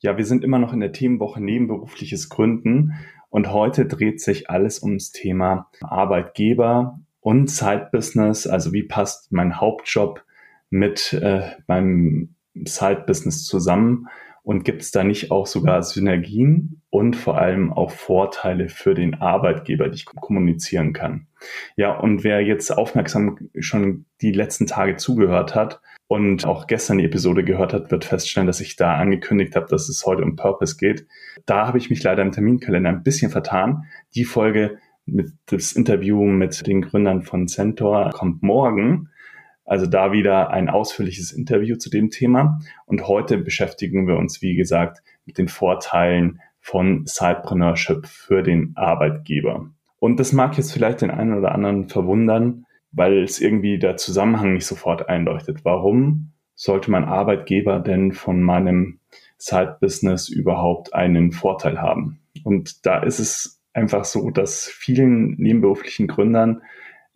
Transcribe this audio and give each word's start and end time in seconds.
Ja, 0.00 0.16
wir 0.16 0.24
sind 0.24 0.44
immer 0.44 0.60
noch 0.60 0.72
in 0.72 0.80
der 0.80 0.92
Themenwoche 0.92 1.42
nebenberufliches 1.42 2.28
Gründen 2.28 2.94
und 3.30 3.52
heute 3.52 3.86
dreht 3.86 4.20
sich 4.20 4.48
alles 4.48 4.82
ums 4.82 5.10
Thema 5.10 5.70
Arbeitgeber 5.80 7.00
und 7.20 7.50
Side-Business. 7.50 8.46
Also 8.46 8.72
wie 8.72 8.84
passt 8.84 9.32
mein 9.32 9.60
Hauptjob 9.60 10.24
mit 10.70 11.12
äh, 11.14 11.50
meinem 11.66 12.34
Side-Business 12.54 13.44
zusammen? 13.44 14.06
Und 14.48 14.64
gibt 14.64 14.80
es 14.80 14.90
da 14.90 15.04
nicht 15.04 15.30
auch 15.30 15.46
sogar 15.46 15.82
Synergien 15.82 16.80
und 16.88 17.16
vor 17.16 17.36
allem 17.36 17.70
auch 17.70 17.90
Vorteile 17.90 18.70
für 18.70 18.94
den 18.94 19.16
Arbeitgeber, 19.16 19.90
die 19.90 19.96
ich 19.96 20.06
kommunizieren 20.06 20.94
kann? 20.94 21.26
Ja, 21.76 21.98
und 21.98 22.24
wer 22.24 22.40
jetzt 22.40 22.70
aufmerksam 22.70 23.50
schon 23.58 24.06
die 24.22 24.32
letzten 24.32 24.66
Tage 24.66 24.96
zugehört 24.96 25.54
hat, 25.54 25.82
und 26.06 26.46
auch 26.46 26.66
gestern 26.66 26.96
die 26.96 27.04
Episode 27.04 27.44
gehört 27.44 27.74
hat, 27.74 27.90
wird 27.90 28.06
feststellen, 28.06 28.46
dass 28.46 28.62
ich 28.62 28.76
da 28.76 28.94
angekündigt 28.94 29.54
habe, 29.54 29.66
dass 29.68 29.90
es 29.90 30.06
heute 30.06 30.22
um 30.22 30.36
Purpose 30.36 30.78
geht. 30.78 31.06
Da 31.44 31.66
habe 31.66 31.76
ich 31.76 31.90
mich 31.90 32.02
leider 32.02 32.22
im 32.22 32.32
Terminkalender 32.32 32.88
ein 32.88 33.02
bisschen 33.02 33.30
vertan. 33.30 33.84
Die 34.14 34.24
Folge 34.24 34.78
mit 35.04 35.32
das 35.44 35.72
Interview 35.72 36.24
mit 36.24 36.66
den 36.66 36.80
Gründern 36.80 37.20
von 37.20 37.48
Centaur 37.48 38.08
kommt 38.14 38.42
morgen. 38.42 39.10
Also 39.68 39.86
da 39.86 40.12
wieder 40.12 40.50
ein 40.50 40.70
ausführliches 40.70 41.30
Interview 41.30 41.76
zu 41.76 41.90
dem 41.90 42.10
Thema. 42.10 42.58
Und 42.86 43.06
heute 43.06 43.36
beschäftigen 43.36 44.08
wir 44.08 44.16
uns, 44.16 44.40
wie 44.40 44.56
gesagt, 44.56 45.02
mit 45.26 45.36
den 45.36 45.48
Vorteilen 45.48 46.40
von 46.60 47.04
Sidepreneurship 47.06 48.06
für 48.06 48.42
den 48.42 48.72
Arbeitgeber. 48.76 49.70
Und 49.98 50.18
das 50.20 50.32
mag 50.32 50.56
jetzt 50.56 50.72
vielleicht 50.72 51.02
den 51.02 51.10
einen 51.10 51.34
oder 51.34 51.52
anderen 51.52 51.88
verwundern, 51.88 52.64
weil 52.92 53.22
es 53.22 53.40
irgendwie 53.40 53.78
der 53.78 53.96
Zusammenhang 53.96 54.54
nicht 54.54 54.66
sofort 54.66 55.08
einleuchtet. 55.08 55.64
Warum 55.64 56.32
sollte 56.54 56.90
mein 56.90 57.04
Arbeitgeber 57.04 57.80
denn 57.80 58.12
von 58.12 58.42
meinem 58.42 59.00
Side-Business 59.36 60.28
überhaupt 60.28 60.94
einen 60.94 61.32
Vorteil 61.32 61.80
haben? 61.80 62.20
Und 62.42 62.86
da 62.86 63.02
ist 63.02 63.18
es 63.18 63.60
einfach 63.74 64.04
so, 64.04 64.30
dass 64.30 64.66
vielen 64.66 65.36
nebenberuflichen 65.36 66.06
Gründern 66.06 66.62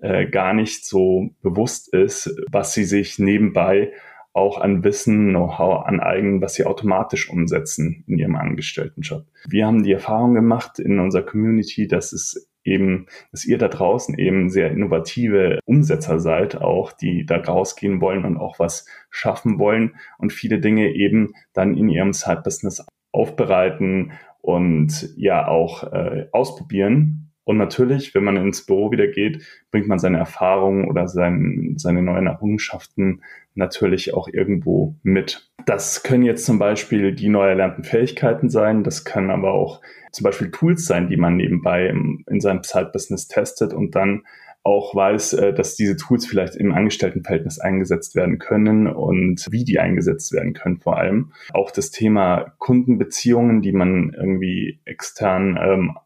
äh, 0.03 0.27
gar 0.27 0.53
nicht 0.53 0.84
so 0.84 1.31
bewusst 1.42 1.92
ist, 1.95 2.36
was 2.50 2.75
sie 2.75 2.84
sich 2.84 3.19
nebenbei 3.19 3.92
auch 4.34 4.59
an 4.61 4.83
Wissen, 4.83 5.28
Know-how 5.28 5.84
aneignen, 5.84 6.41
was 6.41 6.55
sie 6.55 6.64
automatisch 6.64 7.31
umsetzen 7.31 8.03
in 8.06 8.19
ihrem 8.19 8.36
Angestelltenjob. 8.36 9.27
Wir 9.48 9.67
haben 9.67 9.83
die 9.83 9.92
Erfahrung 9.92 10.34
gemacht 10.34 10.78
in 10.78 10.98
unserer 10.98 11.22
Community, 11.22 11.86
dass 11.86 12.12
es 12.12 12.50
eben, 12.64 13.06
dass 13.31 13.44
ihr 13.44 13.59
da 13.59 13.69
draußen 13.69 14.19
eben 14.19 14.48
sehr 14.48 14.70
innovative 14.70 15.61
Umsetzer 15.67 16.19
seid, 16.19 16.61
auch 16.61 16.92
die 16.92 17.27
da 17.27 17.37
rausgehen 17.37 18.00
wollen 18.00 18.25
und 18.25 18.39
auch 18.39 18.59
was 18.59 18.87
schaffen 19.11 19.59
wollen 19.59 19.97
und 20.19 20.33
viele 20.33 20.61
Dinge 20.61 20.94
eben 20.94 21.34
dann 21.53 21.77
in 21.77 21.89
ihrem 21.89 22.12
Side-Business 22.12 22.87
aufbereiten 23.12 24.12
und 24.41 25.12
ja 25.16 25.47
auch 25.47 25.92
äh, 25.92 26.27
ausprobieren. 26.33 27.22
Und 27.45 27.57
natürlich, 27.57 28.15
wenn 28.15 28.25
man 28.25 28.37
ins 28.37 28.67
Büro 28.67 28.93
wieder 28.93 29.09
geht, 29.09 29.43
bringt 29.71 29.89
man 29.89 29.98
seine 29.98 30.19
Erfahrungen 30.19 30.89
oder 30.89 31.09
sein, 31.09 31.75
seine 31.77 32.03
neuen 32.03 32.27
Errungenschaften 32.27 33.22
natürlich 33.55 34.15
auch 34.15 34.28
irgendwo 34.28 34.94
mit. 35.03 35.50
Das 35.66 36.03
können 36.03 36.22
jetzt 36.22 36.44
zum 36.44 36.59
Beispiel 36.59 37.15
die 37.15 37.28
neu 37.28 37.49
erlernten 37.49 37.84
Fähigkeiten 37.84 38.49
sein, 38.49 38.84
das 38.84 39.05
kann 39.05 39.31
aber 39.31 39.53
auch 39.53 39.81
zum 40.12 40.25
Beispiel 40.25 40.50
Tools 40.50 40.87
sein, 40.87 41.09
die 41.09 41.16
man 41.16 41.37
nebenbei 41.37 41.87
im, 41.87 42.25
in 42.28 42.41
seinem 42.41 42.62
Side-Business 42.62 43.28
testet 43.28 43.72
und 43.72 43.95
dann 43.95 44.22
auch 44.65 44.95
weiß, 44.95 45.33
äh, 45.34 45.53
dass 45.53 45.75
diese 45.75 45.97
Tools 45.97 46.27
vielleicht 46.27 46.55
im 46.55 46.72
Angestelltenverhältnis 46.72 47.59
eingesetzt 47.59 48.15
werden 48.15 48.39
können 48.39 48.87
und 48.87 49.49
wie 49.50 49.65
die 49.65 49.81
eingesetzt 49.81 50.33
werden 50.33 50.53
können 50.53 50.78
vor 50.78 50.99
allem. 50.99 51.33
Auch 51.53 51.71
das 51.71 51.91
Thema 51.91 52.55
Kundenbeziehungen, 52.59 53.62
die 53.62 53.72
man 53.72 54.15
irgendwie 54.16 54.78
extern 54.84 55.59
ähm, 55.61 55.97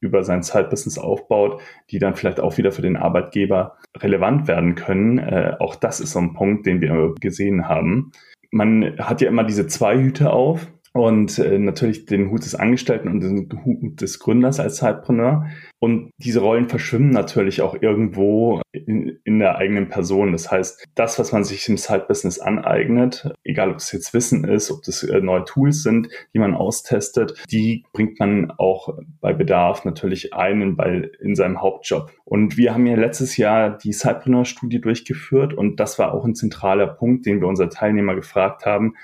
über 0.00 0.22
sein 0.24 0.42
Side-Business 0.42 0.98
aufbaut, 0.98 1.60
die 1.90 1.98
dann 1.98 2.14
vielleicht 2.14 2.40
auch 2.40 2.56
wieder 2.58 2.72
für 2.72 2.82
den 2.82 2.96
Arbeitgeber 2.96 3.76
relevant 3.96 4.46
werden 4.48 4.74
können. 4.74 5.18
Äh, 5.18 5.56
auch 5.58 5.74
das 5.74 6.00
ist 6.00 6.12
so 6.12 6.18
ein 6.20 6.34
Punkt, 6.34 6.66
den 6.66 6.80
wir 6.80 7.14
gesehen 7.20 7.68
haben. 7.68 8.12
Man 8.50 8.98
hat 8.98 9.20
ja 9.20 9.28
immer 9.28 9.44
diese 9.44 9.66
zwei 9.66 9.96
Hüte 9.98 10.32
auf 10.32 10.68
und 10.92 11.38
äh, 11.38 11.58
natürlich 11.58 12.06
den 12.06 12.30
Hut 12.30 12.44
des 12.44 12.54
Angestellten 12.54 13.08
und 13.08 13.20
den 13.20 13.64
Hut 13.64 14.00
des 14.00 14.18
Gründers 14.18 14.58
als 14.60 14.76
Zeitpreneur. 14.76 15.46
Und 15.80 16.10
diese 16.18 16.40
Rollen 16.40 16.68
verschwimmen 16.68 17.10
natürlich 17.10 17.62
auch 17.62 17.80
irgendwo 17.80 18.60
in, 18.72 19.20
in 19.24 19.38
der 19.38 19.56
eigenen 19.56 19.88
Person. 19.88 20.32
Das 20.32 20.50
heißt, 20.50 20.84
das, 20.94 21.18
was 21.18 21.30
man 21.32 21.44
sich 21.44 21.68
im 21.68 21.76
Side-Business 21.76 22.40
aneignet, 22.40 23.30
egal 23.44 23.70
ob 23.70 23.76
es 23.76 23.92
jetzt 23.92 24.12
Wissen 24.12 24.44
ist, 24.44 24.70
ob 24.70 24.82
das 24.82 25.04
äh, 25.04 25.20
neue 25.20 25.44
Tools 25.44 25.82
sind, 25.82 26.08
die 26.34 26.38
man 26.38 26.54
austestet, 26.54 27.34
die 27.50 27.84
bringt 27.92 28.18
man 28.18 28.50
auch 28.50 28.98
bei 29.20 29.32
Bedarf 29.32 29.84
natürlich 29.84 30.34
ein 30.34 30.76
bei, 30.76 31.10
in 31.20 31.36
seinem 31.36 31.60
Hauptjob. 31.60 32.10
Und 32.24 32.56
wir 32.56 32.74
haben 32.74 32.86
ja 32.86 32.96
letztes 32.96 33.36
Jahr 33.36 33.78
die 33.78 33.92
Sidepreneur-Studie 33.92 34.80
durchgeführt 34.80 35.54
und 35.54 35.78
das 35.78 35.98
war 35.98 36.12
auch 36.12 36.24
ein 36.24 36.34
zentraler 36.34 36.88
Punkt, 36.88 37.26
den 37.26 37.40
wir 37.40 37.46
unsere 37.46 37.68
Teilnehmer 37.68 38.14
gefragt 38.14 38.66
haben 38.66 38.94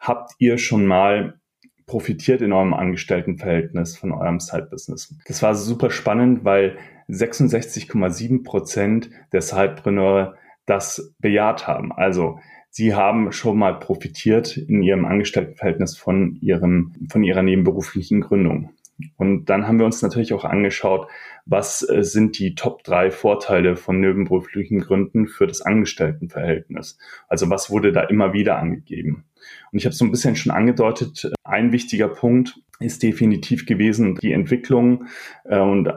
habt 0.00 0.32
ihr 0.38 0.58
schon 0.58 0.86
mal 0.86 1.40
profitiert 1.86 2.40
in 2.40 2.52
eurem 2.52 2.74
Angestelltenverhältnis 2.74 3.96
von 3.96 4.12
eurem 4.12 4.40
Side-Business? 4.40 5.14
Das 5.26 5.42
war 5.42 5.54
super 5.54 5.90
spannend, 5.90 6.44
weil 6.44 6.78
66,7 7.08 8.44
Prozent 8.44 9.10
der 9.32 9.42
Sidepreneure 9.42 10.36
das 10.66 11.14
bejaht 11.18 11.66
haben. 11.66 11.92
Also 11.92 12.38
sie 12.70 12.94
haben 12.94 13.32
schon 13.32 13.58
mal 13.58 13.78
profitiert 13.78 14.56
in 14.56 14.82
ihrem 14.82 15.04
Angestelltenverhältnis 15.04 15.96
von 15.96 16.36
ihrem, 16.40 16.94
von 17.10 17.24
ihrer 17.24 17.42
nebenberuflichen 17.42 18.20
Gründung. 18.20 18.70
Und 19.16 19.46
dann 19.46 19.66
haben 19.66 19.78
wir 19.78 19.86
uns 19.86 20.02
natürlich 20.02 20.32
auch 20.32 20.44
angeschaut, 20.44 21.08
was 21.46 21.88
äh, 21.88 22.04
sind 22.04 22.38
die 22.38 22.54
Top 22.54 22.84
drei 22.84 23.10
Vorteile 23.10 23.76
von 23.76 23.98
nebenberuflichen 23.98 24.80
Gründen 24.80 25.26
für 25.26 25.46
das 25.46 25.62
Angestelltenverhältnis? 25.62 26.98
Also 27.26 27.50
was 27.50 27.70
wurde 27.70 27.92
da 27.92 28.02
immer 28.02 28.32
wieder 28.32 28.58
angegeben? 28.58 29.24
Und 29.72 29.78
ich 29.78 29.84
habe 29.84 29.94
so 29.94 30.04
ein 30.04 30.10
bisschen 30.10 30.36
schon 30.36 30.52
angedeutet, 30.52 31.32
ein 31.44 31.72
wichtiger 31.72 32.08
Punkt 32.08 32.60
ist 32.80 33.02
definitiv 33.02 33.66
gewesen 33.66 34.16
die 34.16 34.32
Entwicklung 34.32 35.06
äh, 35.44 35.58
und 35.58 35.92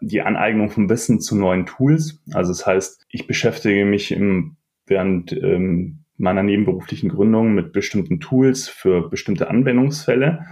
die 0.00 0.20
Aneignung 0.20 0.68
von 0.68 0.88
Wissen 0.90 1.20
zu 1.20 1.36
neuen 1.36 1.64
Tools. 1.64 2.20
Also 2.32 2.52
das 2.52 2.66
heißt, 2.66 3.06
ich 3.08 3.26
beschäftige 3.26 3.84
mich 3.84 4.10
im, 4.10 4.56
während 4.86 5.32
ähm, 5.32 6.00
meiner 6.16 6.42
nebenberuflichen 6.42 7.08
Gründung 7.08 7.54
mit 7.54 7.72
bestimmten 7.72 8.20
Tools 8.20 8.68
für 8.68 9.08
bestimmte 9.08 9.48
Anwendungsfälle. 9.48 10.44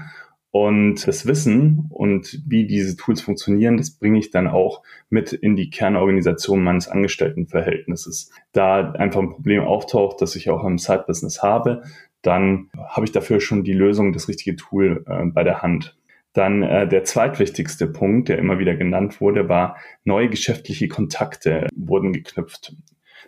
Und 0.50 1.06
das 1.06 1.26
Wissen 1.26 1.86
und 1.88 2.42
wie 2.46 2.66
diese 2.66 2.94
Tools 2.94 3.22
funktionieren, 3.22 3.78
das 3.78 3.90
bringe 3.90 4.18
ich 4.18 4.30
dann 4.30 4.46
auch 4.46 4.82
mit 5.08 5.32
in 5.32 5.56
die 5.56 5.70
Kernorganisation 5.70 6.62
meines 6.62 6.88
Angestelltenverhältnisses. 6.88 8.30
Da 8.52 8.92
einfach 8.92 9.20
ein 9.22 9.30
Problem 9.30 9.62
auftaucht, 9.62 10.20
das 10.20 10.36
ich 10.36 10.50
auch 10.50 10.62
im 10.64 10.76
Side-Business 10.76 11.42
habe, 11.42 11.84
dann 12.22 12.70
habe 12.88 13.04
ich 13.04 13.12
dafür 13.12 13.40
schon 13.40 13.64
die 13.64 13.72
Lösung, 13.72 14.12
das 14.12 14.28
richtige 14.28 14.56
Tool 14.56 15.04
äh, 15.06 15.24
bei 15.26 15.44
der 15.44 15.62
Hand. 15.62 15.96
Dann 16.32 16.62
äh, 16.62 16.88
der 16.88 17.04
zweitwichtigste 17.04 17.86
Punkt, 17.86 18.28
der 18.28 18.38
immer 18.38 18.58
wieder 18.58 18.74
genannt 18.74 19.20
wurde, 19.20 19.48
war, 19.48 19.76
neue 20.04 20.28
geschäftliche 20.28 20.88
Kontakte 20.88 21.68
wurden 21.74 22.12
geknüpft. 22.12 22.74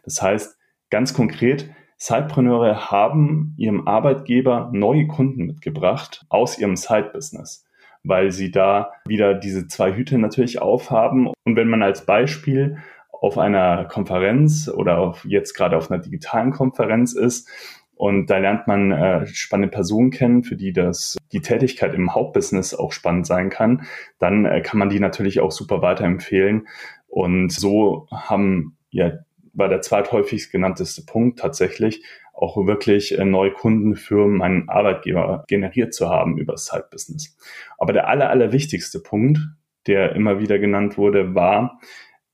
Das 0.04 0.22
heißt, 0.22 0.58
ganz 0.90 1.12
konkret, 1.12 1.68
Sidepreneure 1.96 2.90
haben 2.90 3.54
ihrem 3.56 3.86
Arbeitgeber 3.86 4.70
neue 4.72 5.06
Kunden 5.06 5.46
mitgebracht 5.46 6.24
aus 6.28 6.58
ihrem 6.58 6.76
Side-Business, 6.76 7.66
weil 8.02 8.30
sie 8.30 8.50
da 8.50 8.92
wieder 9.06 9.34
diese 9.34 9.66
zwei 9.68 9.94
Hüte 9.94 10.18
natürlich 10.18 10.60
aufhaben. 10.60 11.28
Und 11.44 11.56
wenn 11.56 11.68
man 11.68 11.82
als 11.82 12.06
Beispiel 12.06 12.78
auf 13.10 13.38
einer 13.38 13.86
Konferenz 13.86 14.68
oder 14.68 14.98
auf, 14.98 15.24
jetzt 15.24 15.54
gerade 15.54 15.76
auf 15.76 15.90
einer 15.90 16.00
digitalen 16.00 16.52
Konferenz 16.52 17.14
ist, 17.14 17.48
und 17.96 18.28
da 18.28 18.38
lernt 18.38 18.66
man 18.66 18.92
äh, 18.92 19.26
spannende 19.26 19.70
Personen 19.70 20.10
kennen, 20.10 20.42
für 20.44 20.56
die 20.56 20.72
das 20.72 21.16
die 21.32 21.40
Tätigkeit 21.40 21.94
im 21.94 22.14
Hauptbusiness 22.14 22.74
auch 22.74 22.92
spannend 22.92 23.26
sein 23.26 23.50
kann. 23.50 23.86
Dann 24.18 24.44
äh, 24.44 24.60
kann 24.62 24.78
man 24.78 24.88
die 24.88 25.00
natürlich 25.00 25.40
auch 25.40 25.52
super 25.52 25.82
weiterempfehlen. 25.82 26.66
Und 27.06 27.50
so 27.50 28.08
haben 28.10 28.76
ja 28.90 29.12
war 29.54 29.68
der 29.68 29.80
zweithäufigst 29.80 30.50
genannteste 30.50 31.04
Punkt 31.06 31.38
tatsächlich 31.38 32.04
auch 32.32 32.56
wirklich 32.66 33.16
äh, 33.16 33.24
neue 33.24 33.52
Kunden 33.52 33.94
für 33.94 34.26
meinen 34.26 34.68
Arbeitgeber 34.68 35.44
generiert 35.46 35.94
zu 35.94 36.08
haben 36.08 36.36
über 36.36 36.54
das 36.54 36.66
Side-Business. 36.66 37.36
Aber 37.78 37.92
der 37.92 38.08
aller, 38.08 38.30
aller 38.30 38.52
wichtigste 38.52 39.00
Punkt, 39.00 39.38
der 39.86 40.16
immer 40.16 40.40
wieder 40.40 40.58
genannt 40.58 40.98
wurde, 40.98 41.34
war 41.34 41.78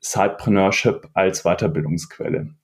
Sidepreneurship 0.01 1.09
als 1.13 1.43
Weiterbildungsquelle. 1.43 2.55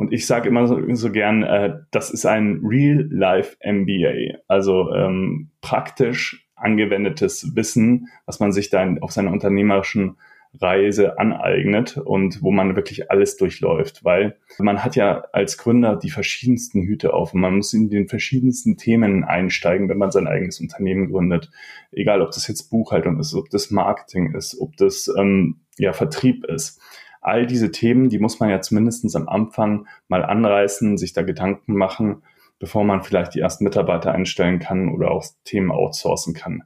Und 0.00 0.14
ich 0.14 0.26
sage 0.26 0.48
immer 0.48 0.66
so, 0.66 0.80
so 0.94 1.12
gern, 1.12 1.42
äh, 1.42 1.74
das 1.90 2.08
ist 2.08 2.24
ein 2.24 2.62
Real-Life-MBA, 2.64 4.38
also 4.48 4.94
ähm, 4.94 5.50
praktisch 5.60 6.48
angewendetes 6.56 7.54
Wissen, 7.54 8.08
was 8.24 8.40
man 8.40 8.50
sich 8.50 8.70
dann 8.70 9.02
auf 9.02 9.12
seiner 9.12 9.30
unternehmerischen 9.30 10.16
Reise 10.58 11.18
aneignet 11.18 11.98
und 11.98 12.42
wo 12.42 12.50
man 12.50 12.76
wirklich 12.76 13.10
alles 13.10 13.36
durchläuft, 13.36 14.02
weil 14.02 14.38
man 14.58 14.82
hat 14.82 14.96
ja 14.96 15.24
als 15.34 15.58
Gründer 15.58 15.96
die 15.96 16.08
verschiedensten 16.08 16.80
Hüte 16.80 17.12
auf 17.12 17.34
und 17.34 17.42
man 17.42 17.56
muss 17.58 17.74
in 17.74 17.90
den 17.90 18.08
verschiedensten 18.08 18.78
Themen 18.78 19.22
einsteigen, 19.24 19.90
wenn 19.90 19.98
man 19.98 20.12
sein 20.12 20.26
eigenes 20.26 20.60
Unternehmen 20.60 21.10
gründet. 21.10 21.50
Egal, 21.92 22.22
ob 22.22 22.30
das 22.30 22.48
jetzt 22.48 22.70
Buchhaltung 22.70 23.20
ist, 23.20 23.34
ob 23.34 23.50
das 23.50 23.70
Marketing 23.70 24.34
ist, 24.34 24.58
ob 24.58 24.78
das 24.78 25.12
ähm, 25.14 25.60
ja 25.76 25.92
Vertrieb 25.92 26.46
ist. 26.46 26.80
All 27.20 27.46
diese 27.46 27.70
Themen, 27.70 28.08
die 28.08 28.18
muss 28.18 28.40
man 28.40 28.50
ja 28.50 28.60
zumindest 28.60 29.14
am 29.14 29.28
Anfang 29.28 29.86
mal 30.08 30.24
anreißen, 30.24 30.96
sich 30.96 31.12
da 31.12 31.22
Gedanken 31.22 31.74
machen, 31.74 32.22
bevor 32.58 32.84
man 32.84 33.02
vielleicht 33.02 33.34
die 33.34 33.40
ersten 33.40 33.64
Mitarbeiter 33.64 34.12
einstellen 34.12 34.58
kann 34.58 34.88
oder 34.88 35.10
auch 35.10 35.24
Themen 35.44 35.70
outsourcen 35.70 36.34
kann. 36.34 36.62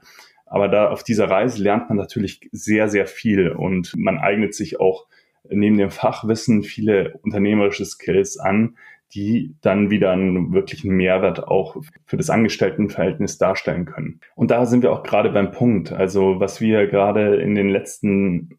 Aber 0.46 0.68
da 0.68 0.90
auf 0.90 1.02
dieser 1.02 1.30
Reise 1.30 1.62
lernt 1.62 1.88
man 1.88 1.98
natürlich 1.98 2.48
sehr, 2.52 2.88
sehr 2.88 3.06
viel 3.06 3.50
und 3.50 3.94
man 3.96 4.18
eignet 4.18 4.54
sich 4.54 4.78
auch 4.78 5.06
neben 5.48 5.76
dem 5.78 5.90
Fachwissen 5.90 6.62
viele 6.62 7.18
unternehmerische 7.22 7.84
Skills 7.84 8.38
an, 8.38 8.76
die 9.14 9.54
dann 9.60 9.90
wieder 9.90 10.10
einen 10.10 10.52
wirklichen 10.52 10.90
Mehrwert 10.90 11.46
auch 11.46 11.76
für 12.06 12.16
das 12.16 12.30
Angestelltenverhältnis 12.30 13.38
darstellen 13.38 13.84
können. 13.84 14.20
Und 14.34 14.50
da 14.50 14.66
sind 14.66 14.82
wir 14.82 14.92
auch 14.92 15.02
gerade 15.02 15.30
beim 15.30 15.52
Punkt. 15.52 15.92
Also 15.92 16.40
was 16.40 16.60
wir 16.60 16.86
gerade 16.86 17.36
in 17.36 17.54
den 17.54 17.68
letzten 17.68 18.58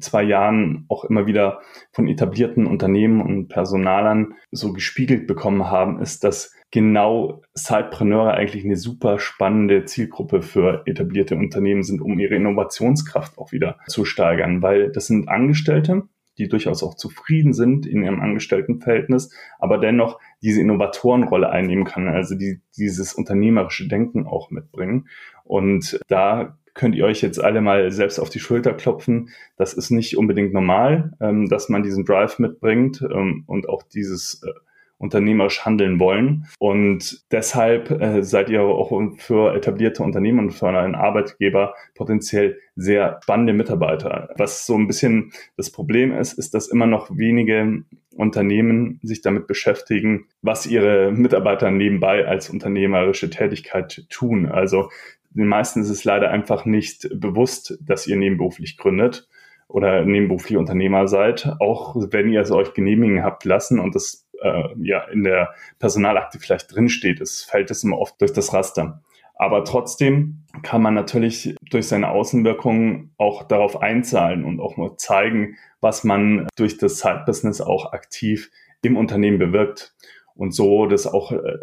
zwei 0.00 0.22
Jahren 0.22 0.84
auch 0.88 1.04
immer 1.04 1.26
wieder 1.26 1.60
von 1.92 2.08
etablierten 2.08 2.66
Unternehmen 2.66 3.20
und 3.20 3.48
Personalern 3.48 4.34
so 4.50 4.72
gespiegelt 4.72 5.26
bekommen 5.26 5.70
haben, 5.70 6.00
ist, 6.00 6.24
dass 6.24 6.54
genau 6.70 7.42
Sidepreneure 7.54 8.34
eigentlich 8.34 8.64
eine 8.64 8.76
super 8.76 9.18
spannende 9.18 9.84
Zielgruppe 9.84 10.42
für 10.42 10.82
etablierte 10.86 11.36
Unternehmen 11.36 11.82
sind, 11.82 12.00
um 12.00 12.18
ihre 12.18 12.34
Innovationskraft 12.34 13.38
auch 13.38 13.52
wieder 13.52 13.78
zu 13.86 14.04
steigern, 14.04 14.62
weil 14.62 14.90
das 14.90 15.06
sind 15.06 15.28
Angestellte, 15.28 16.02
die 16.38 16.48
durchaus 16.48 16.82
auch 16.82 16.94
zufrieden 16.94 17.52
sind 17.52 17.86
in 17.86 18.02
ihrem 18.02 18.20
Angestelltenverhältnis, 18.20 19.32
aber 19.58 19.78
dennoch 19.78 20.20
diese 20.42 20.60
Innovatorenrolle 20.60 21.48
einnehmen 21.48 21.84
kann, 21.84 22.08
also 22.08 22.34
die, 22.34 22.60
dieses 22.76 23.14
unternehmerische 23.14 23.88
Denken 23.88 24.26
auch 24.26 24.50
mitbringen. 24.50 25.08
Und 25.44 25.98
da 26.08 26.58
könnt 26.76 26.94
ihr 26.94 27.04
euch 27.04 27.22
jetzt 27.22 27.42
alle 27.42 27.60
mal 27.60 27.90
selbst 27.90 28.20
auf 28.20 28.30
die 28.30 28.38
Schulter 28.38 28.74
klopfen. 28.74 29.30
Das 29.56 29.72
ist 29.72 29.90
nicht 29.90 30.16
unbedingt 30.16 30.52
normal, 30.52 31.12
ähm, 31.20 31.48
dass 31.48 31.68
man 31.68 31.82
diesen 31.82 32.04
Drive 32.04 32.38
mitbringt 32.38 33.02
ähm, 33.02 33.42
und 33.46 33.68
auch 33.68 33.82
dieses 33.82 34.42
äh, 34.44 34.52
unternehmerisch 34.98 35.64
handeln 35.64 35.98
wollen. 36.00 36.46
Und 36.58 37.24
deshalb 37.30 37.90
äh, 37.90 38.22
seid 38.22 38.48
ihr 38.48 38.62
auch 38.62 38.92
für 39.18 39.54
etablierte 39.54 40.02
Unternehmen 40.02 40.38
und 40.38 40.50
für 40.52 40.68
einen 40.68 40.94
Arbeitgeber 40.94 41.74
potenziell 41.94 42.58
sehr 42.76 43.18
spannende 43.22 43.52
Mitarbeiter. 43.52 44.30
Was 44.36 44.66
so 44.66 44.74
ein 44.76 44.86
bisschen 44.86 45.32
das 45.56 45.70
Problem 45.70 46.12
ist, 46.16 46.34
ist, 46.34 46.54
dass 46.54 46.68
immer 46.68 46.86
noch 46.86 47.10
wenige 47.10 47.84
Unternehmen 48.14 48.98
sich 49.02 49.20
damit 49.20 49.46
beschäftigen, 49.46 50.26
was 50.40 50.66
ihre 50.66 51.12
Mitarbeiter 51.12 51.70
nebenbei 51.70 52.26
als 52.26 52.48
unternehmerische 52.48 53.28
Tätigkeit 53.28 54.06
tun. 54.08 54.46
Also 54.46 54.88
den 55.36 55.48
meisten 55.48 55.82
ist 55.82 55.90
es 55.90 56.04
leider 56.04 56.30
einfach 56.30 56.64
nicht 56.64 57.08
bewusst, 57.14 57.78
dass 57.80 58.06
ihr 58.06 58.16
nebenberuflich 58.16 58.76
gründet 58.76 59.28
oder 59.68 60.04
nebenberuflich 60.04 60.56
Unternehmer 60.56 61.08
seid, 61.08 61.56
auch 61.60 61.96
wenn 61.96 62.30
ihr 62.30 62.40
es 62.40 62.50
euch 62.50 62.72
genehmigen 62.72 63.22
habt 63.22 63.44
lassen 63.44 63.78
und 63.78 63.94
das 63.94 64.26
äh, 64.40 64.68
ja 64.80 65.04
in 65.04 65.24
der 65.24 65.54
Personalakte 65.78 66.38
vielleicht 66.38 66.74
drinsteht, 66.74 67.20
es 67.20 67.42
fällt 67.42 67.70
es 67.70 67.84
immer 67.84 67.98
oft 67.98 68.20
durch 68.20 68.32
das 68.32 68.52
Raster. 68.52 69.02
Aber 69.38 69.64
trotzdem 69.64 70.44
kann 70.62 70.80
man 70.80 70.94
natürlich 70.94 71.54
durch 71.70 71.88
seine 71.88 72.08
Außenwirkungen 72.08 73.12
auch 73.18 73.42
darauf 73.42 73.82
einzahlen 73.82 74.44
und 74.44 74.60
auch 74.60 74.78
mal 74.78 74.96
zeigen, 74.96 75.56
was 75.80 76.04
man 76.04 76.46
durch 76.56 76.78
das 76.78 77.00
Side-Business 77.00 77.60
auch 77.60 77.92
aktiv 77.92 78.50
im 78.82 78.96
Unternehmen 78.96 79.38
bewirkt 79.38 79.94
und 80.34 80.52
so 80.54 80.86
das 80.86 81.06
auch 81.06 81.32
äh, 81.32 81.58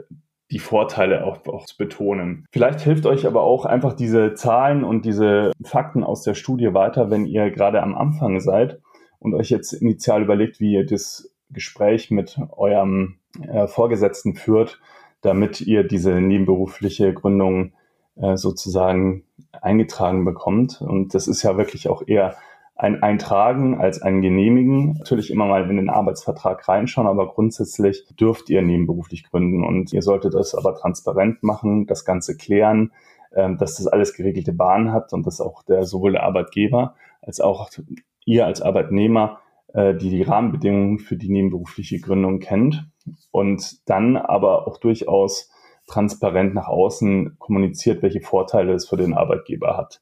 die 0.52 0.60
Vorteile 0.60 1.26
auch, 1.26 1.46
auch 1.48 1.66
zu 1.66 1.78
betonen. 1.78 2.46
Vielleicht 2.52 2.82
hilft 2.82 3.06
euch 3.06 3.26
aber 3.26 3.42
auch 3.42 3.66
einfach 3.66 3.94
diese 3.94 4.34
Zahlen 4.34 4.84
und 4.84 5.06
diese 5.06 5.52
Fakten 5.64 6.04
aus 6.04 6.22
der 6.24 6.36
Studie 6.36 6.74
weiter, 6.74 7.10
wenn 7.10 7.26
ihr 7.26 7.50
gerade 7.52 7.82
am 7.82 7.96
Anfang 7.96 8.40
seid 8.40 8.80
und 9.20 9.34
euch 9.34 9.50
jetzt 9.50 9.74
initial 9.74 10.22
überlegt, 10.22 10.60
wie 10.60 10.74
ihr 10.74 10.86
das 10.86 11.34
Gespräch 11.50 12.12
mit 12.12 12.38
eurem 12.52 13.20
äh, 13.42 13.68
Vorgesetzten 13.68 14.36
führt, 14.36 14.80
damit 15.22 15.62
ihr 15.62 15.84
diese 15.84 16.20
nebenberufliche 16.20 17.14
Gründung 17.14 17.74
äh, 18.16 18.38
sozusagen 18.38 19.24
eingetragen 19.52 20.26
bekommt. 20.26 20.82
Und 20.82 21.16
das 21.16 21.28
ist 21.28 21.42
ja 21.44 21.58
wirklich 21.58 21.88
auch 21.90 22.04
eher 22.06 22.36
ein 22.76 23.04
Eintragen 23.04 23.80
als 23.80 24.02
ein 24.02 24.22
Genehmigen. 24.22 24.94
Natürlich 24.94 25.32
immer 25.32 25.46
mal 25.46 25.70
in 25.70 25.78
den 25.78 25.90
Arbeitsvertrag 25.90 26.68
reinschauen, 26.68 27.08
aber 27.08 27.28
grundsätzlich 27.28 28.06
dürft 28.20 28.50
ihr 28.50 28.62
nebenberuflich 28.62 29.24
gründen 29.30 29.64
und 29.64 29.94
ihr 29.94 30.02
solltet 30.02 30.34
es 30.34 30.56
aber 30.56 30.76
transparent 30.76 31.44
machen, 31.44 31.86
das 31.86 32.06
Ganze 32.06 32.36
klären, 32.36 32.92
äh, 33.32 33.56
dass 33.56 33.78
das 33.78 33.88
alles 33.88 34.14
geregelte 34.14 34.54
Bahn 34.54 34.92
hat 34.92 35.14
und 35.14 35.26
dass 35.26 35.42
auch 35.42 35.64
der 35.64 35.86
sowohl 35.86 36.14
der 36.14 36.24
Arbeitgeber 36.24 36.96
als 37.22 37.40
auch 37.40 37.70
ihr 38.26 38.46
als 38.46 38.62
Arbeitnehmer 38.62 39.40
äh, 39.74 39.96
die 39.96 40.10
die 40.10 40.22
Rahmenbedingungen 40.22 41.00
für 41.00 41.18
die 41.18 41.30
nebenberufliche 41.30 42.00
Gründung 42.00 42.40
kennt 42.40 42.88
und 43.32 43.90
dann 43.90 44.18
aber 44.18 44.68
auch 44.68 44.78
durchaus 44.78 45.52
transparent 45.88 46.54
nach 46.54 46.68
außen 46.68 47.38
kommuniziert, 47.40 48.02
welche 48.02 48.22
Vorteile 48.22 48.74
es 48.74 48.88
für 48.88 48.98
den 48.98 49.14
Arbeitgeber 49.14 49.76
hat. 49.76 50.02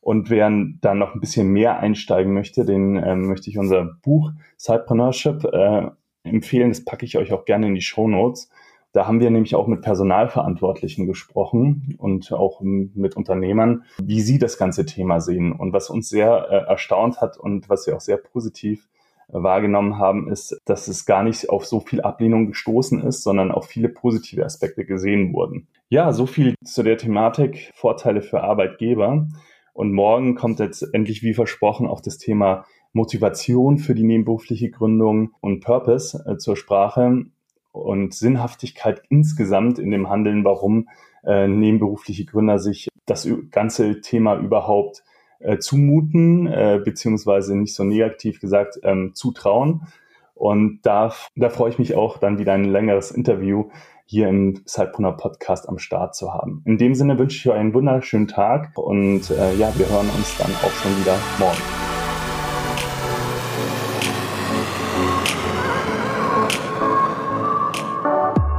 Und 0.00 0.30
wer 0.30 0.50
dann 0.80 0.98
noch 0.98 1.14
ein 1.14 1.20
bisschen 1.20 1.48
mehr 1.48 1.78
einsteigen 1.78 2.32
möchte, 2.32 2.64
den 2.64 2.96
äh, 2.96 3.14
möchte 3.16 3.50
ich 3.50 3.58
unser 3.58 3.84
Buch 4.02 4.32
Sidepreneurship 4.56 5.44
äh, 5.44 5.90
empfehlen. 6.22 6.70
Das 6.70 6.84
packe 6.84 7.04
ich 7.04 7.18
euch 7.18 7.32
auch 7.32 7.44
gerne 7.44 7.66
in 7.66 7.74
die 7.74 7.82
Show 7.82 8.08
Notes. 8.08 8.50
Da 8.92 9.06
haben 9.06 9.20
wir 9.20 9.30
nämlich 9.30 9.54
auch 9.54 9.68
mit 9.68 9.82
Personalverantwortlichen 9.82 11.06
gesprochen 11.06 11.94
und 11.98 12.32
auch 12.32 12.60
mit 12.60 13.16
Unternehmern, 13.16 13.84
wie 14.02 14.20
sie 14.20 14.38
das 14.38 14.58
ganze 14.58 14.84
Thema 14.84 15.20
sehen. 15.20 15.52
Und 15.52 15.72
was 15.72 15.90
uns 15.90 16.08
sehr 16.08 16.48
äh, 16.50 16.68
erstaunt 16.68 17.20
hat 17.20 17.36
und 17.36 17.68
was 17.68 17.86
wir 17.86 17.94
auch 17.94 18.00
sehr 18.00 18.16
positiv 18.16 18.88
äh, 19.28 19.34
wahrgenommen 19.34 19.98
haben, 19.98 20.28
ist, 20.28 20.58
dass 20.64 20.88
es 20.88 21.06
gar 21.06 21.22
nicht 21.22 21.50
auf 21.50 21.66
so 21.66 21.78
viel 21.78 22.00
Ablehnung 22.00 22.48
gestoßen 22.48 23.00
ist, 23.02 23.22
sondern 23.22 23.52
auch 23.52 23.64
viele 23.64 23.88
positive 23.88 24.44
Aspekte 24.44 24.84
gesehen 24.84 25.32
wurden. 25.34 25.68
Ja, 25.88 26.12
so 26.12 26.26
viel 26.26 26.54
zu 26.64 26.82
der 26.82 26.98
Thematik 26.98 27.70
Vorteile 27.74 28.22
für 28.22 28.42
Arbeitgeber. 28.42 29.28
Und 29.72 29.92
morgen 29.92 30.34
kommt 30.34 30.60
jetzt 30.60 30.82
endlich, 30.92 31.22
wie 31.22 31.34
versprochen, 31.34 31.86
auch 31.86 32.00
das 32.00 32.18
Thema 32.18 32.64
Motivation 32.92 33.78
für 33.78 33.94
die 33.94 34.02
nebenberufliche 34.02 34.70
Gründung 34.70 35.32
und 35.40 35.60
Purpose 35.60 36.22
äh, 36.26 36.36
zur 36.36 36.56
Sprache 36.56 37.24
und 37.72 38.14
Sinnhaftigkeit 38.14 39.02
insgesamt 39.08 39.78
in 39.78 39.90
dem 39.90 40.08
Handeln, 40.08 40.44
warum 40.44 40.88
äh, 41.24 41.46
nebenberufliche 41.46 42.24
Gründer 42.24 42.58
sich 42.58 42.88
das 43.06 43.28
ganze 43.50 44.00
Thema 44.00 44.36
überhaupt 44.36 45.04
äh, 45.38 45.58
zumuten, 45.58 46.46
äh, 46.46 46.80
beziehungsweise 46.84 47.56
nicht 47.56 47.74
so 47.74 47.84
negativ 47.84 48.40
gesagt 48.40 48.80
ähm, 48.82 49.12
zutrauen. 49.14 49.86
Und 50.34 50.80
da, 50.82 51.12
da 51.36 51.50
freue 51.50 51.70
ich 51.70 51.78
mich 51.78 51.94
auch, 51.94 52.18
dann 52.18 52.38
wieder 52.38 52.54
ein 52.54 52.64
längeres 52.64 53.10
Interview 53.10 53.68
hier 54.10 54.28
im 54.28 54.66
Zeitbrunner 54.66 55.12
Podcast 55.12 55.68
am 55.68 55.78
Start 55.78 56.16
zu 56.16 56.34
haben. 56.34 56.62
In 56.64 56.78
dem 56.78 56.96
Sinne 56.96 57.16
wünsche 57.16 57.36
ich 57.36 57.48
euch 57.48 57.56
einen 57.56 57.72
wunderschönen 57.74 58.26
Tag 58.26 58.76
und 58.76 59.30
äh, 59.30 59.54
ja, 59.54 59.72
wir 59.78 59.88
hören 59.88 60.10
uns 60.16 60.36
dann 60.36 60.50
auch 60.50 60.72
schon 60.72 60.90
wieder 61.00 61.16
morgen. 61.38 61.60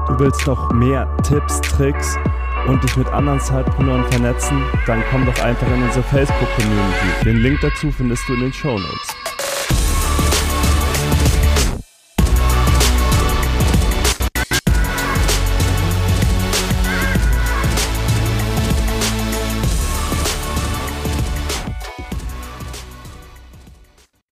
Du 0.07 0.19
willst 0.19 0.47
noch 0.47 0.71
mehr 0.71 1.05
Tipps, 1.23 1.59
Tricks 1.59 2.15
und 2.69 2.81
dich 2.81 2.95
mit 2.95 3.07
anderen 3.07 3.41
Zeitpreneuren 3.41 4.05
vernetzen? 4.05 4.63
Dann 4.87 5.03
komm 5.11 5.25
doch 5.25 5.43
einfach 5.43 5.67
in 5.67 5.83
unsere 5.83 6.03
Facebook-Community. 6.03 7.25
Den 7.25 7.37
Link 7.37 7.59
dazu 7.61 7.91
findest 7.91 8.23
du 8.29 8.35
in 8.35 8.39
den 8.39 8.53
Show 8.53 8.71
Notes. 8.71 9.20